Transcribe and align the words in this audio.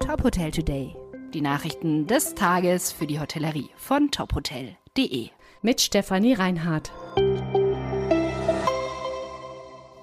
Top 0.00 0.22
Hotel 0.22 0.50
Today. 0.50 0.94
Die 1.34 1.40
Nachrichten 1.40 2.06
des 2.06 2.34
Tages 2.34 2.92
für 2.92 3.06
die 3.06 3.18
Hotellerie 3.18 3.70
von 3.76 4.10
tophotel.de. 4.10 5.28
Mit 5.62 5.80
Stefanie 5.80 6.34
Reinhardt. 6.34 6.92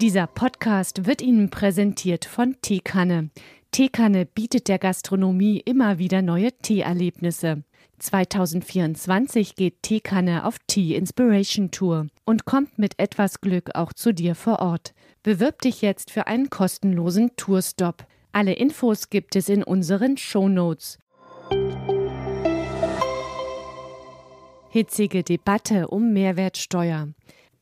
Dieser 0.01 0.27
Podcast 0.27 1.05
wird 1.05 1.21
Ihnen 1.21 1.49
präsentiert 1.49 2.25
von 2.25 2.57
Teekanne. 2.61 3.29
Teekanne 3.71 4.25
bietet 4.25 4.67
der 4.67 4.79
Gastronomie 4.79 5.59
immer 5.59 5.97
wieder 5.97 6.21
neue 6.21 6.51
Teeerlebnisse. 6.51 7.63
2024 7.99 9.55
geht 9.55 9.81
Teekanne 9.81 10.45
auf 10.45 10.57
Tea 10.67 10.95
Inspiration 10.95 11.71
Tour 11.71 12.07
und 12.25 12.45
kommt 12.45 12.77
mit 12.77 12.99
etwas 12.99 13.39
Glück 13.39 13.75
auch 13.75 13.93
zu 13.93 14.13
dir 14.13 14.35
vor 14.35 14.59
Ort. 14.59 14.93
Bewirb 15.23 15.61
dich 15.61 15.81
jetzt 15.81 16.11
für 16.11 16.27
einen 16.27 16.49
kostenlosen 16.49 17.35
Tourstop. 17.37 18.05
Alle 18.35 18.53
Infos 18.53 19.11
gibt 19.11 19.35
es 19.35 19.47
in 19.47 19.61
unseren 19.61 20.17
Shownotes. 20.17 20.97
Hitzige 24.69 25.21
Debatte 25.21 25.87
um 25.87 26.13
Mehrwertsteuer. 26.13 27.09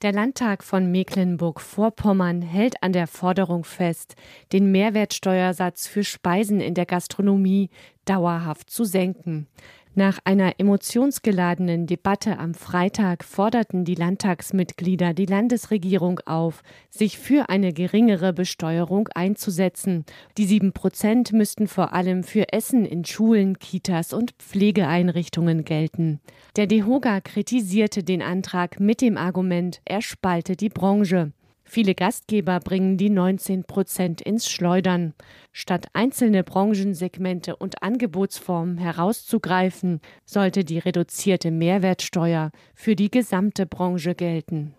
Der 0.02 0.13
Landtag 0.13 0.63
von 0.63 0.89
Mecklenburg-Vorpommern 0.89 2.41
hält 2.41 2.81
an 2.81 2.94
der 2.94 3.07
Forderung 3.07 3.66
fest, 3.66 4.16
den 4.53 4.71
Mehrwertsteuersatz 4.71 5.88
für 5.88 6.05
Speisen 6.05 6.61
in 6.61 6.73
der 6.73 6.85
Gastronomie 6.85 7.69
dauerhaft 8.05 8.69
zu 8.69 8.85
senken. 8.85 9.47
Nach 9.94 10.20
einer 10.23 10.54
emotionsgeladenen 10.58 11.86
Debatte 11.86 12.40
am 12.40 12.54
Freitag 12.54 13.26
forderten 13.26 13.84
die 13.84 13.95
Landtagsmitglieder 13.95 15.14
die 15.14 15.26
Landesregierung 15.26 16.22
auf, 16.26 16.64
sich 16.90 17.17
für 17.17 17.50
eine 17.50 17.73
geringere 17.73 18.31
Besteuerung 18.31 19.09
einzusetzen. 19.14 20.05
Die 20.38 20.45
sieben 20.45 20.72
Prozent 20.72 21.34
müssten 21.34 21.67
vor 21.67 21.91
allem 21.91 22.23
für 22.23 22.54
Essen 22.54 22.86
in 22.86 23.04
Schulen, 23.04 23.59
Kitas 23.59 24.14
und 24.14 24.31
Pflegeeinrichtungen 24.40 25.66
gelten. 25.66 26.22
Der 26.55 26.67
DEHOGA 26.67 27.20
kritisierte 27.20 28.02
den 28.02 28.22
Antrag 28.22 28.80
mit 28.80 29.02
dem 29.02 29.17
Argument, 29.17 29.81
er 29.83 30.02
spalte 30.02 30.55
die 30.55 30.70
Branche. 30.70 31.33
Viele 31.73 31.95
Gastgeber 31.95 32.59
bringen 32.59 32.97
die 32.97 33.09
19 33.09 33.64
Prozent 33.64 34.19
ins 34.19 34.50
Schleudern. 34.50 35.14
Statt 35.53 35.88
einzelne 35.94 36.44
Branchensegmente 36.44 37.55
und 37.55 37.81
Angebotsformen 37.81 38.77
herauszugreifen, 38.77 40.02
sollte 40.25 40.66
die 40.66 40.80
reduzierte 40.80 41.49
Mehrwertsteuer 41.49 42.52
für 42.75 42.97
die 42.97 43.09
gesamte 43.09 43.66
Branche 43.66 44.16
gelten. 44.16 44.73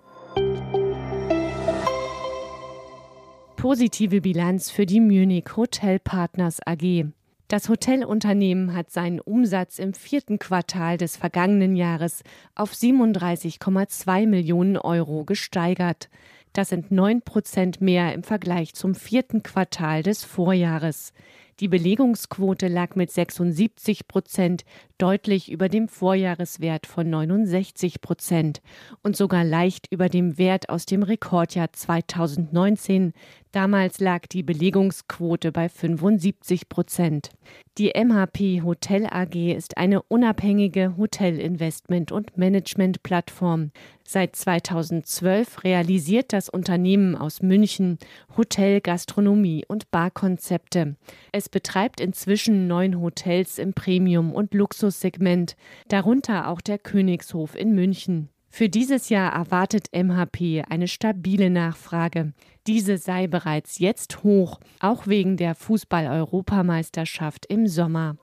Positive 3.57 4.21
Bilanz 4.21 4.71
für 4.71 4.85
die 4.85 5.01
Munich 5.01 5.47
Hotel 5.57 5.99
Partners 5.99 6.59
AG. 6.67 7.07
Das 7.49 7.71
Hotelunternehmen 7.71 8.75
hat 8.75 8.91
seinen 8.91 9.21
Umsatz 9.21 9.79
im 9.79 9.95
vierten 9.95 10.39
Quartal 10.39 10.99
des 10.99 11.17
vergangenen 11.17 11.75
Jahres 11.75 12.23
auf 12.55 12.73
37,2 12.73 14.27
Millionen 14.27 14.77
Euro 14.77 15.25
gesteigert. 15.25 16.11
Das 16.53 16.69
sind 16.69 16.91
neun 16.91 17.23
Prozent 17.23 17.81
mehr 17.81 18.13
im 18.13 18.23
Vergleich 18.23 18.75
zum 18.75 18.95
vierten 18.95 19.43
Quartal 19.43 20.03
des 20.03 20.25
Vorjahres. 20.25 21.13
Die 21.61 21.69
Belegungsquote 21.69 22.69
lag 22.69 22.97
mit 22.97 23.11
76 23.11 24.09
Prozent 24.09 24.65
deutlich 24.99 25.51
über 25.51 25.69
dem 25.69 25.89
Vorjahreswert 25.89 26.87
von 26.87 27.11
69 27.11 28.01
Prozent 28.01 28.63
und 29.03 29.17
sogar 29.17 29.45
leicht 29.45 29.87
über 29.91 30.09
dem 30.09 30.39
Wert 30.39 30.69
aus 30.69 30.87
dem 30.87 31.03
Rekordjahr 31.03 31.73
2019. 31.73 33.13
Damals 33.53 34.01
lag 34.01 34.27
die 34.29 34.43
Belegungsquote 34.43 35.53
bei 35.53 35.69
75 35.69 36.69
Prozent. 36.69 37.31
Die 37.79 37.93
MHP 37.95 38.63
Hotel 38.63 39.07
AG 39.07 39.55
ist 39.55 39.77
eine 39.77 40.03
unabhängige 40.03 40.95
Hotelinvestment- 40.97 42.13
und 42.13 42.39
Managementplattform. 42.39 43.73
Seit 44.05 44.37
2012 44.37 45.65
realisiert 45.65 46.33
das 46.33 46.49
Unternehmen 46.49 47.17
aus 47.17 47.43
München 47.43 47.99
Hotel, 48.37 48.81
Gastronomie 48.81 49.65
und 49.67 49.91
Barkonzepte. 49.91 50.97
Es 51.33 51.42
betreibt 51.49 52.01
inzwischen 52.01 52.67
neun 52.67 53.01
Hotels 53.01 53.59
im 53.59 53.75
Premium- 53.75 54.33
und 54.33 54.55
Luxussegment, 54.55 55.57
darunter 55.89 56.49
auch 56.49 56.61
der 56.61 56.79
Königshof 56.79 57.55
in 57.55 57.75
München. 57.75 58.29
Für 58.51 58.69
dieses 58.69 59.09
Jahr 59.09 59.33
erwartet 59.33 59.87
MHP 59.93 60.65
eine 60.69 60.87
stabile 60.87 61.49
Nachfrage. 61.49 62.35
Diese 62.67 62.99
sei 62.99 63.27
bereits 63.27 63.79
jetzt 63.79 64.23
hoch, 64.25 64.61
auch 64.79 65.07
wegen 65.07 65.39
der 65.39 65.55
Fußball-Europameisterschaft 65.55 67.47
im 67.47 67.67
Sommer. 67.67 68.17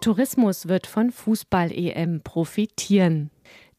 Tourismus 0.00 0.66
wird 0.66 0.86
von 0.86 1.10
Fußball-EM 1.10 2.22
profitieren. 2.22 3.30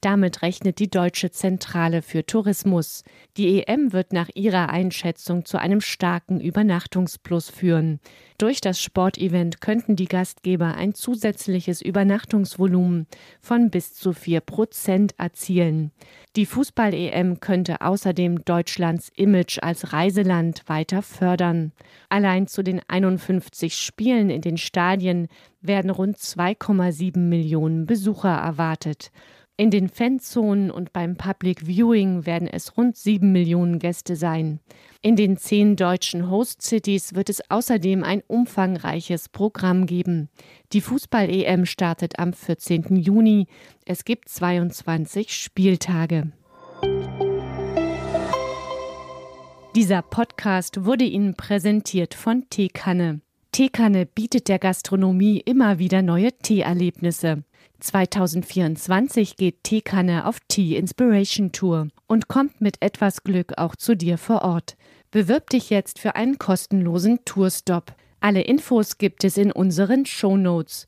Damit 0.04 0.42
rechnet 0.42 0.80
die 0.80 0.90
Deutsche 0.90 1.32
Zentrale 1.32 2.02
für 2.02 2.26
Tourismus. 2.26 3.06
Die 3.38 3.64
EM 3.64 3.94
wird 3.94 4.12
nach 4.12 4.28
ihrer 4.36 4.68
Einschätzung 4.68 5.46
zu 5.46 5.58
einem 5.58 5.80
starken 5.80 6.42
Übernachtungsplus 6.42 7.50
führen. 7.50 8.02
Durch 8.38 8.60
das 8.60 8.82
Sportevent 8.82 9.62
könnten 9.62 9.96
die 9.96 10.10
Gastgeber 10.10 10.76
ein 10.76 10.94
zusätzliches 10.94 11.82
Übernachtungsvolumen 11.82 13.08
von 13.40 13.70
bis 13.70 13.94
zu 13.94 14.12
vier 14.12 14.42
Prozent 14.42 15.18
erzielen. 15.18 15.94
Die 16.36 16.48
Fußball-EM 16.48 17.40
könnte 17.40 17.80
außerdem 17.80 18.44
Deutschlands 18.44 19.10
Image 19.16 19.60
als 19.62 19.94
Reiseland 19.94 20.64
weiter 20.68 21.02
fördern. 21.02 21.72
Allein 22.10 22.48
zu 22.48 22.62
den 22.62 22.82
51 22.90 23.78
Spielen 23.78 24.30
in 24.30 24.42
den 24.42 24.58
Stadien 24.58 25.30
werden 25.62 25.92
rund 25.92 26.18
2,7 26.18 27.18
Millionen 27.20 27.86
Besucher 27.86 28.36
erwartet. 28.36 29.10
In 29.56 29.70
den 29.70 29.88
Fanzonen 29.88 30.72
und 30.72 30.94
beim 30.94 31.16
Public 31.16 31.68
Viewing 31.68 32.26
werden 32.26 32.48
es 32.48 32.76
rund 32.76 32.98
sieben 32.98 33.32
Millionen 33.32 33.78
Gäste 33.78 34.16
sein. 34.16 34.60
In 35.04 35.16
den 35.16 35.38
zehn 35.38 35.76
deutschen 35.76 36.32
Host 36.32 36.64
Cities 36.64 37.14
wird 37.14 37.30
es 37.30 37.52
außerdem 37.52 38.04
ein 38.04 38.24
umfangreiches 38.26 39.30
Programm 39.30 39.86
geben. 39.86 40.30
Die 40.72 40.82
Fußball-EM 40.82 41.68
startet 41.68 42.18
am 42.18 42.34
14. 42.34 42.96
Juni. 42.96 43.46
Es 43.86 44.06
gibt 44.06 44.28
22 44.28 45.32
Spieltage. 45.32 46.32
Dieser 49.76 50.02
Podcast 50.02 50.84
wurde 50.84 51.04
Ihnen 51.04 51.36
präsentiert 51.36 52.16
von 52.16 52.50
Teekanne. 52.50 53.22
Teekanne 53.54 54.08
bietet 54.08 54.48
der 54.48 54.58
Gastronomie 54.58 55.40
immer 55.40 55.78
wieder 55.78 56.02
neue 56.02 56.32
Teeerlebnisse. 56.32 57.44
2024 57.82 59.38
geht 59.38 59.64
Teekanne 59.64 60.26
auf 60.26 60.40
Tea 60.48 60.76
Inspiration 60.76 61.52
Tour 61.52 61.90
und 62.08 62.28
kommt 62.28 62.62
mit 62.62 62.82
etwas 62.82 63.24
Glück 63.24 63.60
auch 63.60 63.76
zu 63.76 63.96
dir 63.96 64.18
vor 64.18 64.42
Ort. 64.42 64.76
Bewirb 65.12 65.52
dich 65.52 65.70
jetzt 65.70 66.00
für 66.00 66.16
einen 66.16 66.40
kostenlosen 66.40 67.26
Tourstop. 67.26 67.94
Alle 68.20 68.42
Infos 68.42 68.98
gibt 68.98 69.24
es 69.24 69.38
in 69.38 69.52
unseren 69.52 70.08
Shownotes. 70.08 70.88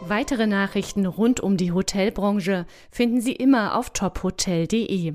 Weitere 0.00 0.48
Nachrichten 0.48 1.06
rund 1.06 1.38
um 1.38 1.56
die 1.56 1.70
Hotelbranche 1.70 2.66
finden 2.90 3.20
Sie 3.20 3.32
immer 3.32 3.78
auf 3.78 3.90
tophotel.de. 3.90 5.14